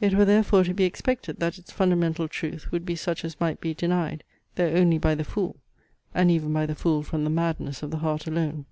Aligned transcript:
It 0.00 0.14
were 0.14 0.24
therefore 0.24 0.62
to 0.62 0.72
be 0.72 0.84
expected, 0.84 1.40
that 1.40 1.58
its 1.58 1.72
fundamental 1.72 2.28
truth 2.28 2.70
would 2.70 2.86
be 2.86 2.94
such 2.94 3.24
as 3.24 3.40
might 3.40 3.60
be 3.60 3.74
denied; 3.74 4.22
though 4.54 4.68
only, 4.70 4.98
by 4.98 5.16
the 5.16 5.24
fool, 5.24 5.56
and 6.14 6.30
even 6.30 6.52
by 6.52 6.64
the 6.66 6.76
fool 6.76 7.02
from 7.02 7.24
the 7.24 7.30
madness 7.30 7.82
of 7.82 7.90
the 7.90 7.96
heart 7.98 8.28
alone! 8.28 8.66